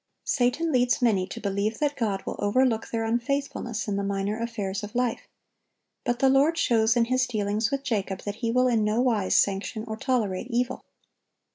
[0.25, 4.81] Satan leads many to believe that God will overlook their unfaithfulness in the minor affairs
[4.81, 5.27] of life;
[6.03, 9.35] but the Lord shows in His dealings with Jacob that He will in no wise
[9.35, 10.83] sanction or tolerate evil.